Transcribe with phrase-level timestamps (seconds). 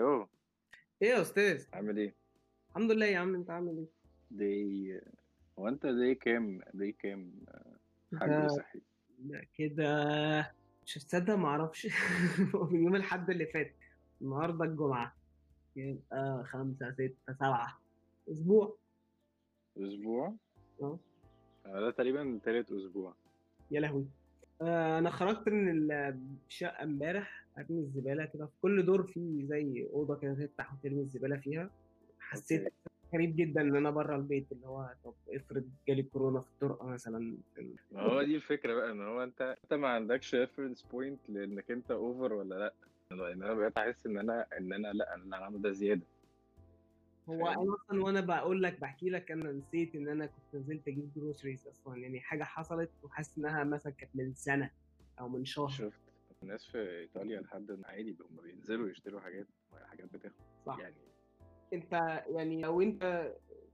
[0.00, 0.28] ألو
[1.02, 2.14] إيه يا أستاذ؟ عامل إيه؟
[2.68, 3.86] الحمد لله يا عم انت عامل إيه؟
[4.30, 5.00] دي
[5.58, 7.32] هو انت دي كام؟ دي كام
[8.20, 8.80] حاج ده صحي؟
[9.18, 10.52] ده كده
[10.86, 11.86] مش هتصدق ما أعرفش.
[12.70, 13.74] من يوم الحد اللي فات
[14.22, 15.16] النهارده الجمعة
[15.76, 17.80] يبقى خمسة ستة سبعة
[18.30, 18.76] أسبوع.
[19.78, 20.34] أسبوع؟
[20.82, 20.98] آه.
[21.66, 23.14] آه، ده تقريبا تالت أسبوع.
[23.70, 24.06] يا لهوي.
[24.62, 25.92] آه، أنا خرجت من
[26.48, 31.36] الشقة امبارح أرمي الزبالة كده في كل دور فيه زي أوضة كده تفتح وترمي الزبالة
[31.36, 31.70] فيها.
[32.20, 32.72] حسيت
[33.14, 37.36] غريب جدا إن أنا بره البيت اللي هو طب افرض جالي كورونا في الطرقة مثلا.
[37.92, 41.90] ما هو دي الفكرة بقى إن هو أنت أنت ما عندكش reference point لإنك أنت
[41.90, 42.74] over ولا لأ.
[43.12, 46.06] لأن أنا بقيت أحس إن أنا إن أنا لأ أنا عامل ده زيادة.
[47.28, 51.10] هو أنا أصلا وأنا بقول لك بحكي لك أنا نسيت إن أنا كنت نزلت أجيب
[51.16, 54.70] groceries أصلا يعني حاجة حصلت وحاسس إنها مثلا كانت من سنة
[55.20, 55.68] أو من شهر.
[55.68, 56.00] شفت.
[56.42, 59.46] الناس في إيطاليا لحد عادي هم بينزلوا يشتروا حاجات
[59.86, 60.34] حاجات بتاخد
[60.66, 60.78] صح.
[60.78, 60.94] يعني.
[61.72, 61.92] أنت
[62.30, 63.32] يعني لو أنت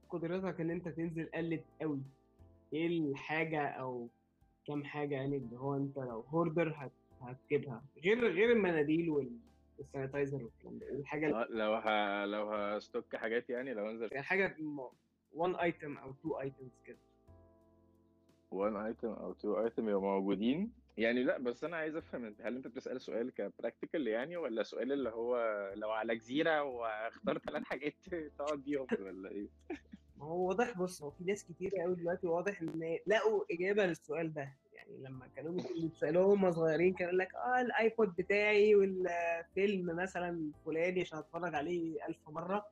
[0.09, 2.01] قدرتك إن أنت تنزل قلقت قوي
[2.73, 4.09] إيه الحاجة أو
[4.67, 6.91] كام حاجة يعني اللي هو أنت لو hoarder هت...
[7.21, 9.39] هتجيبها؟ غير غير المناديل وال-
[9.77, 10.89] وال sanitizer والكلام ده.
[10.89, 12.25] الحاجة آه، لو ه...
[12.25, 14.57] لو ه stock حاجات يعني لو انزل يعني حاجة
[15.33, 16.97] 1 item أو 2 items كده.
[18.51, 20.71] one item أو two item يبقوا موجودين.
[20.97, 24.91] يعني لا بس أنا عايز أفهم هل أنت بتسأل سؤال ك practical يعني ولا سؤال
[24.91, 25.37] اللي هو
[25.75, 27.93] لو على جزيرة واختار ثلاث حاجات
[28.37, 29.47] تقعد بيهم ولا إيه؟
[30.17, 34.33] ما هو واضح بص هو في ناس كتير قوي دلوقتي واضح إن لقوا إجابة للسؤال
[34.33, 34.53] ده.
[34.77, 40.51] يعني لما كانوا بيسالوه هم صغيرين كانوا يقول لك آه ال iPod بتاعي والفيلم مثلا
[40.65, 42.65] فلاني عشان أتفرج عليه ألف مرة.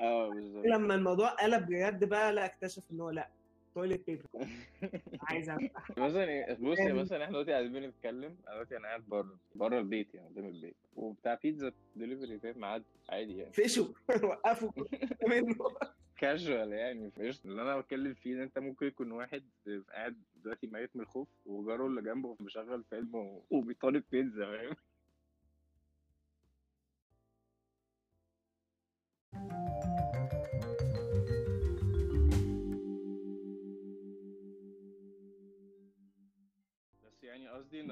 [0.00, 0.66] آه بالظبط.
[0.66, 3.28] لما الموضوع قلب بجد بقى لا اكتشف إن هو لا
[3.74, 4.22] toilet paper
[5.28, 5.90] عايز أفتح.
[5.98, 10.14] مثلا إيه، بص يا مثلا إحنا دلوقتي قاعدين بنتكلم دلوقتي أنا قاعد بره بره البيت
[10.14, 10.76] يعني قدام البيت.
[11.02, 13.52] وبتاع بيتزا دليفري فاهم؟ معدي عادي يعني.
[13.52, 13.86] فشوا
[14.28, 14.70] وقفوا.
[15.28, 15.56] منه
[16.16, 19.42] كاجوال يعني فايش اللي أنا بتكلم فيه إن أنت ممكن يكون واحد
[19.92, 24.76] قاعد دلوقتي ميت من الخوف وجاره اللي جنبه مشغل فيلم وبيطلب بيتزا فاهم؟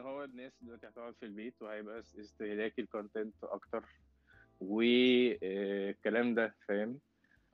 [0.01, 3.85] هو الناس دلوقتي هتقعد في البيت وهيبقى اس- استهلاكي ال content أكتر.
[4.61, 6.99] والكلام ده فاهم؟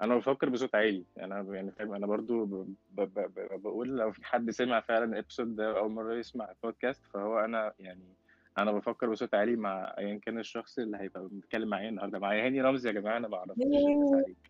[0.02, 1.04] أنا بفكر بصوت عالي.
[1.20, 2.74] أنا يعني فاهم أنا برضو ب...
[2.90, 3.00] ب...
[3.18, 3.62] ب...
[3.62, 7.72] بقول لو في حد سمع فعلا ال episode ده أول مرة يسمع البودكاست فهو أنا
[7.78, 8.14] يعني
[8.58, 12.18] أنا بفكر بصوت عالي مع ايا كان الشخص اللي هيبقى بيتكلم معايا النهارده.
[12.18, 14.36] معايا هاني رمزي يا جماعة أنا عليك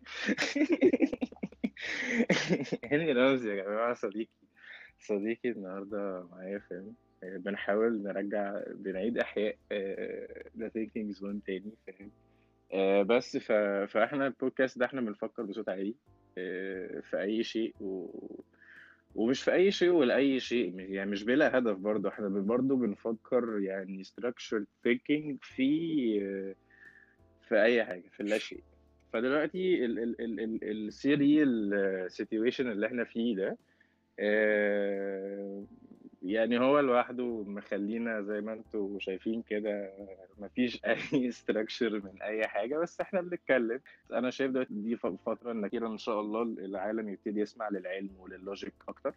[2.91, 4.29] هاني رمزي يا جماعة صديقي.
[4.99, 9.55] صديقي النهارده معايا فاهم؟ آه، بنحاول نرجع بنعيد إحياء
[10.57, 12.11] The Thinking Zone تاني فاهم؟
[12.73, 13.51] آه، بس ف...
[13.87, 15.95] فإحنا البودكاست ده إحنا بنفكر بصوت عالي
[16.37, 18.09] آه، في أي شيء و...
[19.15, 23.59] ومش في أي شيء ولا اي شيء يعني مش بلا هدف برضه إحنا برضه بنفكر
[23.59, 26.55] يعني structured thinking في آه،
[27.47, 28.63] في أي حاجة في لا شيء.
[29.13, 33.57] فدلوقتي ال ال ال ال ال surreal situation اللي إحنا فيه ده
[36.27, 39.91] يعني هو لوحده مخلينا زي ما أنتوا شايفين كده
[40.37, 43.79] مفيش أي structure من أي حاجة بس إحنا بنتكلم.
[44.13, 48.73] أنا شايف دلوقتي دي فترة إن إن شاء الله العالم يبتدي يسمع للعلم ولل logic
[48.89, 49.13] أكتر.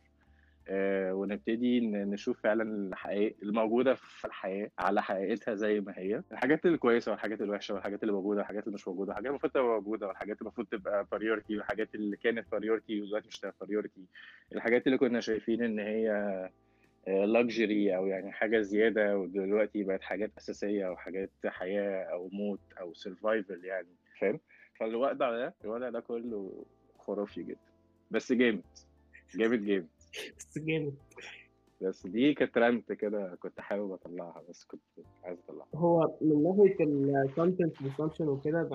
[0.69, 6.23] آه، ونبتدي نشوف فعلا الحقائق الموجودة في الحياة على حقيقتها زي ما هي.
[6.33, 10.07] الحاجات الكويسه والحاجات الوحشه والحاجات اللي موجودة والحاجات اللي مش موجودة والحاجات المفروض تبقى موجودة
[10.09, 14.05] والحاجات اللي المفروض تبقى priority والحاجات اللي كانت priority ودلوقتي مش priority
[14.53, 16.51] الحاجات اللي كنا شايفين إن هي
[17.07, 22.95] luxury أو يعني حاجة زيادة ودلوقتي بقت حاجات أساسية أو حاجات حياة أو موت أو
[22.95, 23.89] survival يعني
[24.21, 24.41] فاهم؟
[24.81, 26.65] فالوضع ده الوضع ده كله
[26.99, 27.59] خرافي جدا.
[28.11, 28.63] بس جامد
[29.35, 29.89] جامد جامد.
[30.39, 30.95] بس جامد.
[31.83, 34.81] بس دي كانت rant كده كنت حابب أطلعها بس كنت
[35.25, 35.69] عايز أطلعها.
[35.75, 38.69] هو من ناحية ال content consumption وكده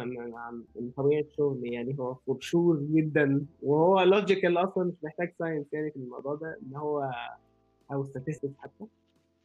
[0.75, 3.45] من طبيعة شغلي يعني هو for sure جدا.
[3.61, 7.11] وهو logical أصلا مش محتاج science يعني في الموضوع ده إن هو
[7.91, 8.85] أو statistics حتى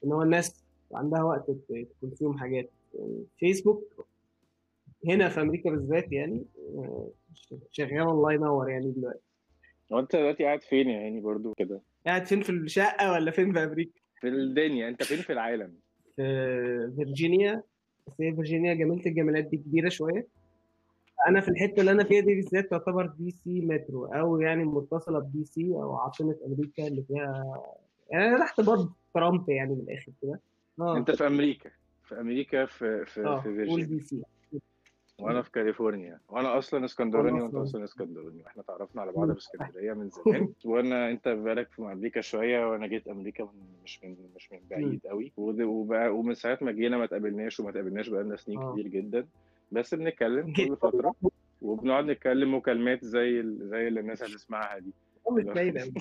[0.05, 1.51] إن هو الناس عندها وقت
[2.01, 2.71] ت consume حاجات.
[2.95, 4.07] يعني فيسبوك
[5.07, 6.45] هنا في أمريكا بالذات يعني
[6.75, 7.11] آه،
[7.71, 9.21] شغال الله ينور يعني دلوقتي.
[9.93, 13.53] هو أنت دلوقتي قاعد فين يا هاني برضو كده؟ قاعد فين في الشقة ولا فين
[13.53, 14.89] في أمريكا؟ في الدنيا.
[14.89, 15.75] أنت فين في العالم؟
[16.17, 17.63] في فيرجينيا.
[18.07, 20.27] بس هي فيرجينيا جميلة الجمالات دي كبيرة شوية.
[21.29, 25.19] أنا في الحتة اللي أنا فيها دي بالذات تعتبر دي سي مترو أو يعني متصلة
[25.19, 27.63] ب دي سي أو عاصمة أمريكا اللي فيها
[28.11, 30.41] يعني أنا تحت برضه ترامب يعني من الآخر كده.
[30.81, 30.97] آه.
[30.97, 31.71] أنت في أمريكا.
[32.05, 34.25] في أمريكا في في آه في فيرجينيا.
[35.19, 36.21] وأنا في كاليفورنيا.
[36.29, 37.63] وأنا أصلا إسكندراني وأنت أصلاً.
[37.63, 38.47] أصلا إسكندراني.
[38.47, 39.33] إحنا تعرفنا على بعض.
[39.33, 40.49] في إسكندرية من زمان.
[40.65, 43.51] وأنا أنت بقالك في أمريكا شوية وأنا جيت أمريكا من
[43.85, 48.09] مش من مش من بعيد قوي وبقى ومن ساعة ما جينا ما تقابلناش وما تقابلناش
[48.09, 48.73] بقالنا سنين آه.
[48.73, 49.27] كتير جدا.
[49.73, 51.15] بس بنتكلم كل فترة
[51.63, 54.93] وبنقعد نتكلم مكالمات زي ال- زي اللي الناس هتسمعها دي.
[55.27, 55.45] أوي.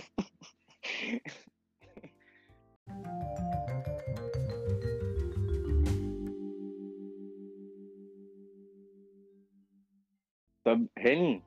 [10.66, 11.42] طب هاني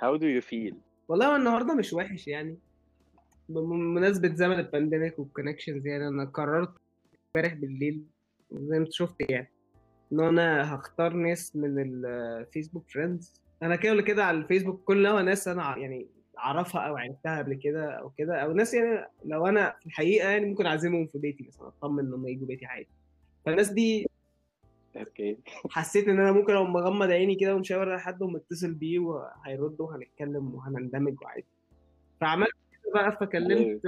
[0.00, 0.74] how do you feel
[1.08, 2.58] والله النهارده مش وحش يعني.
[3.48, 6.74] بمناسبة زمن ال pandemic وال connections يعني أنا قررت
[7.36, 8.04] امبارح بالليل
[8.52, 9.48] زي ما أنت شفت يعني
[10.12, 15.62] إن أنا هختار ناس من الفيسبوك friends أنا كده كده على الفيسبوك كلها ناس أنا
[15.62, 16.06] ع- يعني
[16.38, 20.46] أعرفها أو عرفتها قبل كده أو كده أو ناس يعني لو أنا في الحقيقة يعني
[20.46, 22.88] ممكن أعزمهم في بيتي مثلا أطمن إنهم يجوا بيتي عادي.
[23.46, 24.06] فالناس دي
[24.96, 25.38] okay.
[25.70, 30.54] حسيت إن أنا ممكن لو مغمض عيني كده ومشاور على حد ومتصل بيه وهيرد وهنتكلم
[30.54, 31.44] وهنندمج وعادي.
[32.20, 33.80] فعملت كده بقى فكلمت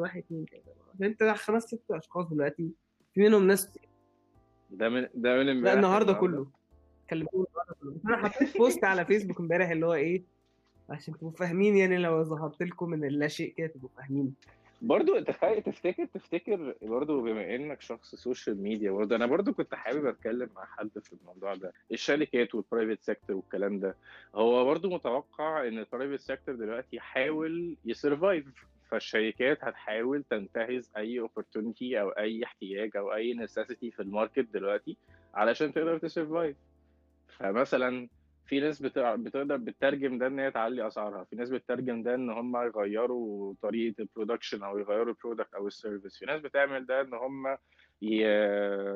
[0.00, 0.64] واحد اتنين تلاتة
[0.98, 2.70] كلمت خمس ست أشخاص دلوقتي
[3.14, 3.78] في منهم ناس
[4.70, 6.46] ده من ده من امبارح لا النهارده؟ كله.
[7.10, 10.22] كلمتهم النهارده كله أنا حطيت post على فيسبوك امبارح اللي هو إيه
[10.90, 14.34] عشان تبقوا فاهمين يعني لو ظهرت لكم من اللا شيء كده تبقوا فاهمين.
[14.82, 20.06] برضو تخيل تفتكر تفتكر برضو بما إنك شخص social media برضو أنا برضو كنت حابب
[20.06, 23.96] أتكلم مع حد في الموضوع ده الشركات وال private sector والكلام ده.
[24.34, 28.44] هو برضو متوقع إن ال private sector دلوقتي يحاول ي survive
[28.90, 34.96] فالشركات هتحاول تنتهز أي opportunity أو أي احتياج أو أي necessity في ال market دلوقتي
[35.34, 36.56] علشان تقدر ت survive
[37.38, 38.08] فمثلا
[38.46, 42.56] في ناس بتقدر بتترجم ده إن هي تعلي أسعارها في ناس بتترجم ده إن هم
[42.56, 47.00] يغيروا طريقة ال production أو يغيروا ال product أو ال service في ناس بتعمل ده
[47.00, 47.56] إن هم
[48.02, 48.24] ي...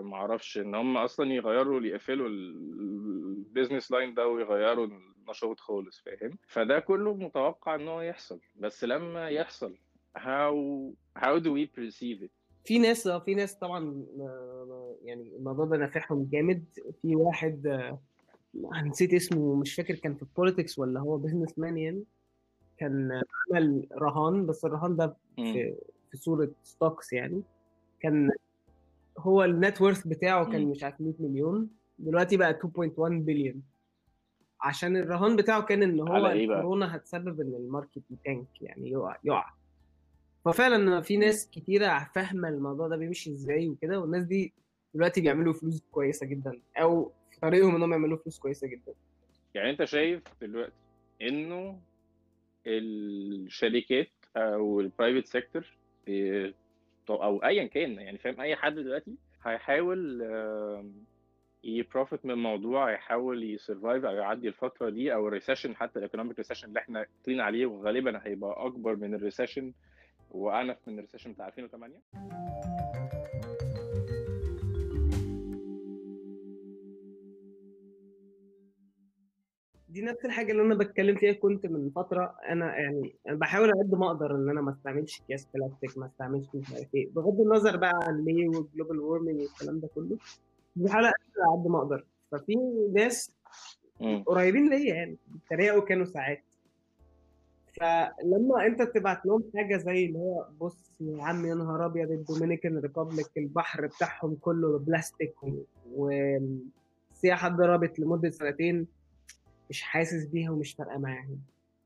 [0.02, 6.78] معرفش إن هم أصلا يغيروا يقفلوا ال business line ده ويغيروا النشاط خالص فاهم؟ فده
[6.80, 9.74] كله متوقع إن هو يحصل بس لما يحصل
[10.18, 10.54] how
[11.18, 12.30] how do we perceive it
[12.64, 16.64] في ناس آه في ناس طبعا ما- يعني الموضوع ده نافعهم جامد.
[17.02, 17.66] في واحد
[18.56, 22.04] آه، نسيت اسمه مش فاكر كان في ال politics ولا هو businessman يعني.
[22.78, 23.20] كان
[23.52, 25.74] عمل رهان بس الرهان ده في
[26.10, 27.42] في صورة stocks يعني.
[28.00, 28.30] كان
[29.18, 30.66] هو ال net worth بتاعه كان.
[30.66, 31.68] مش عارف 100 مليون.
[31.98, 33.62] دلوقتي بقى 2.1 بليون
[34.60, 38.90] عشان الرهان بتاعه كان إن هو إيه؟ الكورونا هتسبب إن ال market ي tank يعني
[38.90, 39.50] يقع يقع.
[40.44, 44.52] ففعلا في ناس كتيرة فاهمة الموضوع ده بيمشي إزاي وكده والناس دي
[44.94, 46.60] دلوقتي بيعملوا فلوس كويسة جدا.
[46.76, 47.12] أو
[47.42, 48.94] طريقهم انهم يعملوا فلوس كويسة جدا.
[49.54, 50.72] يعني أنت شايف دلوقتي
[51.22, 51.80] إنه
[52.66, 55.66] الشركات أو ال private sector
[57.10, 59.14] أو ايا كان يعني فاهم أي حد دلوقتي
[59.44, 60.22] هيحاول
[61.64, 65.98] ي profit من الموضوع هيحاول ي survive أو يعدي الفترة دي أو ال recession حتى
[65.98, 69.72] ال economic recession اللي إحنا داخلين عليه وغالبا هيبقى أكبر من ال recession
[70.30, 71.96] وأعنف من ال recession بتاع 2008
[79.98, 82.34] دي نفس الحاجة اللي أنا بتكلم فيها كنت من فترة.
[82.48, 86.06] أنا يعني أنا بحاول على قد ما أقدر إن أنا ما استعملش أكياس بلاستيك ما
[86.06, 90.16] استعملش مش عارف إيه بغض النظر بقى عن ليه وال global warming والكلام ده كله
[90.76, 91.14] بحاول على
[91.52, 92.04] قد ما أقدر.
[92.30, 92.54] ففي
[92.94, 93.30] ناس.
[94.26, 96.42] قريبين ليا يعني بيتريقوا كانوا ساعات.
[97.80, 102.78] فلما أنت تبعت لهم حاجة زي اللي هو بص يا عم يا نهار أبيض الدومينيكان
[102.78, 105.34] republic البحر بتاعهم كله بلاستيك
[105.94, 108.97] والسياحة اتضربت لمدة سنتين.
[109.70, 111.38] مش حاسس بيها ومش فارقة معاهم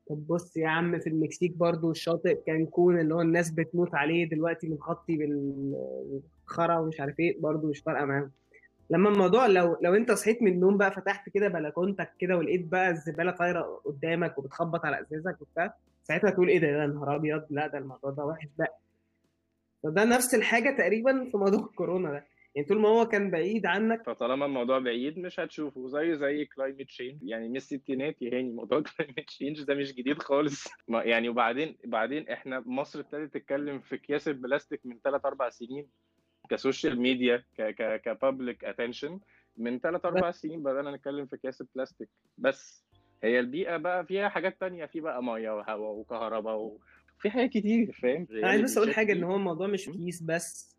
[0.09, 4.67] طب بص يا عم في المكسيك برضو الشاطئ كانكون اللي هو الناس بتموت عليه دلوقتي
[4.67, 8.31] متغطي بالخرا ومش عارف إيه برضو مش فارقة معاهم.
[8.89, 12.89] لما الموضوع لو لو انت صحيت من النوم بقى فتحت كده بلكونتك كده ولقيت بقى
[12.89, 15.73] الزبالة طايرة قدامك وبتخبط على إزازك وبتاع
[16.03, 18.77] ساعتها تقول إيه ده يا نهار أبيض لا ده الموضوع ده وحش بقى.
[19.83, 22.25] فده نفس الحاجة تقريبا في موضوع الكورونا ده.
[22.55, 25.87] يعني طول ما هو كان بعيد عنك فطالما الموضوع بعيد مش هتشوفه.
[25.87, 30.19] زي زي كلايمت تشينج يعني من الستينات يا هاني موضوع كلايمت تشينج ده مش جديد
[30.19, 30.67] خالص.
[30.87, 35.87] ما- يعني وبعدين بعدين إحنا مصر ابتدت تتكلم في أكياس البلاستيك من 3 4 سنين
[36.49, 39.19] كسوشيال ميديا ك ك كبابليك اتنشن
[39.57, 42.09] من 3 4 سنين بدأنا نتكلم في أكياس البلاستيك.
[42.37, 42.85] بس
[43.23, 44.85] هي البيئة بقى فيها حاجات تانية.
[44.85, 49.23] في بقى مية وهواء وكهرباء وفي حاجات كتير فاهم؟ أنا عايز بس أقول حاجة إن
[49.23, 50.72] هو الموضوع مش كيس بس.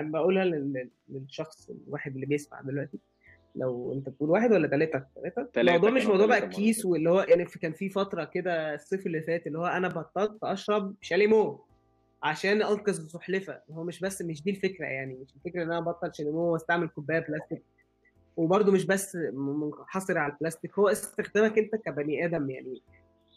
[0.00, 2.98] بقولها لل- للشخص الواحد اللي بيسمع دلوقتي.
[3.56, 6.92] لو أنت بتقول واحد ولا ثلاثة ثلاثة تلاتة الموضوع مش موضوع بقى تلاتة كيس مرة.
[6.92, 10.38] واللي هو يعني في- كان في فترة كده الصيف اللي فات اللي هو أنا بطلت
[10.42, 11.64] أشرب شاليمو
[12.22, 16.14] عشان أنقذ السلحفه هو مش بس مش دي الفكرة يعني مش الفكرة إن أنا ابطل
[16.14, 17.62] شاليمو وأستعمل كوباية بلاستيك.
[18.36, 22.82] وبرده مش بس منحصر على البلاستيك هو استخدامك أنت كبني آدم يعني.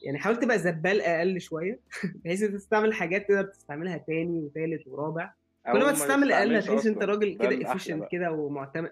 [0.04, 1.80] يعني حاول تبقى زبال أقل شوية
[2.26, 5.34] بحيث تستعمل حاجات تقدر تستعملها تاني وثالث ورابع.
[5.66, 8.92] كل ما تستعمل أقل هتحس أنت راجل كده efficient كده ومعتمد.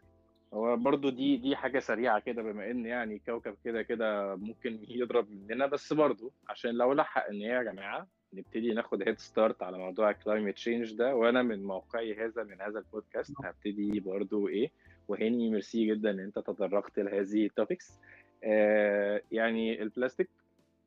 [0.53, 5.27] هو برضو دي دي حاجة سريعة كده بما إن يعني كوكب كده كده ممكن يضرب
[5.31, 9.77] مننا بس برضو عشان لو لحق إن هي يا جماعة نبتدي ناخد head start على
[9.77, 14.71] موضوع ال climate change ده وأنا من موقعي هذا من هذا البودكاست هبتدي برضو إيه
[15.07, 17.99] وهاني ميرسي جدا إن أنت تطرقت لهذه ال topics
[18.43, 20.29] آه يعني البلاستيك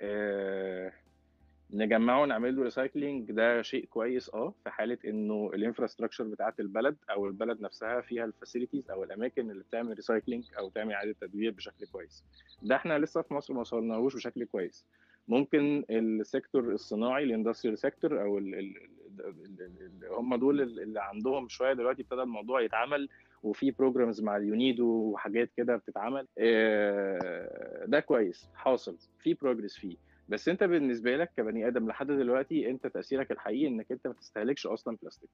[0.00, 0.92] آه
[1.72, 6.96] نجمعه ونعمل له recycling ده شيء كويس آه في حالة إنه ال infrastructure بتاعت البلد
[7.10, 11.50] أو البلد نفسها فيها ال facilities أو الأماكن اللي بتعمل recycling أو تعمل إعادة تدوير
[11.50, 12.24] بشكل كويس.
[12.62, 14.86] ده إحنا لسه في مصر ما وصلناهوش بشكل كويس.
[15.28, 18.74] ممكن ال sector الصناعي ال industrial sector أو ال
[20.10, 23.08] هم دول اللي عندهم شوية دلوقتي ابتدى الموضوع يتعمل
[23.42, 26.26] وفي programs مع اليونيدو وحاجات كده بتتعمل
[27.86, 29.96] ده كويس حاصل في progress فيه.
[30.28, 34.66] بس انت بالنسبة لك كبني آدم لحد دلوقتي انت تأثيرك الحقيقي انك انت ما تستهلكش
[34.66, 35.30] أصلا بلاستيك.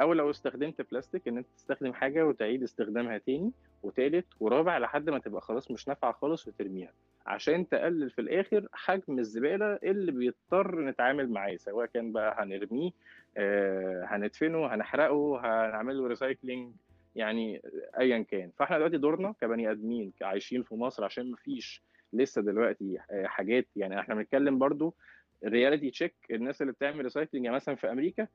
[0.00, 3.52] أو لو استخدمت بلاستيك إن انت تستخدم حاجة وتعيد استخدامها تاني
[3.82, 6.92] وتالت ورابع لحد ما تبقى خلاص مش نافعة خالص وترميها.
[7.26, 12.90] عشان تقلل في الآخر حجم الزبالة اللي بيضطر نتعامل معاه سواء كان بقى هنرميه
[13.36, 16.72] آه هندفنه هنحرقه هنعمل له recycling
[17.16, 17.62] يعني
[17.98, 18.50] ايا كان.
[18.58, 21.82] فإحنا دلوقتي دورنا كبني آدمين عايشين في مصر عشان ما فيش
[22.12, 24.94] لسه دلوقتي حاجات يعني إحنا بنتكلم برضو
[25.44, 28.28] reality check الناس اللي بتعمل recycling يعني مثلا في أمريكا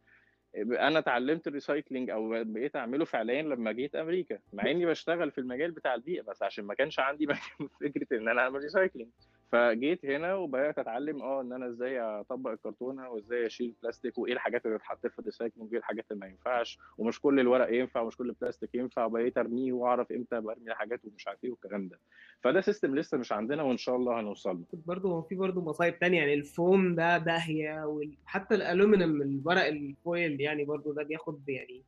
[0.55, 5.37] أنا اتعلمت ال recycling أو بقيت أعمله فعليا لما جيت أمريكا مع إني بشتغل في
[5.37, 7.27] المجال بتاع البيئة بس عشان ما كانش عندي
[7.81, 9.09] فكرة إن أنا أعمل recycling
[9.51, 14.65] فجيت هنا وبدأت أتعلم آه إن أنا إزاي أطبق الكرتونه وإزاي أشيل بلاستيك وإيه الحاجات
[14.65, 18.17] اللي تتحط في ال recycling وإيه الحاجات اللي ما ينفعش ومش كل الورق ينفع ومش
[18.17, 21.99] كل البلاستيك ينفع وبقيت أرميه وأعرف إمتى برمي الحاجات ومش عارف إيه والكلام ده.
[22.41, 24.79] فده system لسه مش عندنا وإن شاء الله هنوصل له.
[24.85, 30.65] برضه في برضه مصايب تانية يعني الفوم ده داهية وحتى الألومنيوم الورق ال foil يعني
[30.65, 31.81] برضه ده بياخد يعني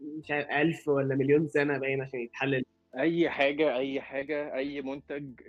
[0.00, 2.64] مش عارف 1000 ولا مليون سنة باين عشان يتحلل.
[2.98, 5.40] أي حاجة أي حاجة أي منتج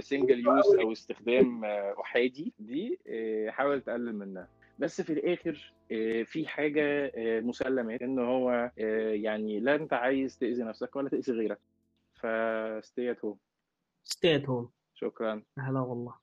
[0.00, 1.64] single use أو استخدام
[2.00, 2.98] أحادي دي
[3.48, 4.48] حاول تقلل منها.
[4.78, 5.74] بس في الآخر
[6.24, 8.70] في حاجة مسلمات إن هو
[9.12, 11.58] يعني لا أنت عايز تأذي نفسك ولا تأذي غيرك.
[12.14, 13.38] فستي ات هوم
[14.04, 15.42] ستي ات هوم شكرا.
[15.58, 16.14] هلا والله.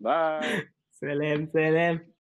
[0.00, 0.68] باي
[1.00, 2.11] سلام سلام.